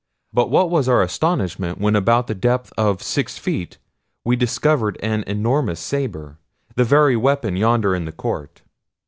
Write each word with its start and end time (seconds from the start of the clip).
But 0.33 0.49
what 0.49 0.71
was 0.71 0.89
our 0.89 1.03
astonishment 1.03 1.79
when 1.79 1.95
about 1.95 2.25
the 2.25 2.33
depth 2.33 2.73
of 2.75 3.03
six 3.03 3.37
feet 3.37 3.77
we 4.25 4.35
discovered 4.35 4.97
an 5.03 5.23
enormous 5.27 5.79
sabre—the 5.79 6.83
very 6.83 7.15
weapon 7.15 7.55
yonder 7.55 7.93
in 7.93 8.05
the 8.05 8.11
court. 8.11 8.63